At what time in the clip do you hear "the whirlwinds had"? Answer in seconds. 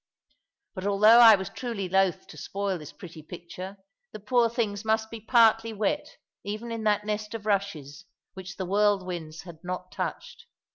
8.57-9.59